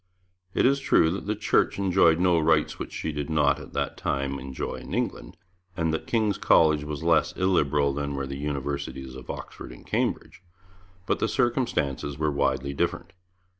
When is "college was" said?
6.39-7.03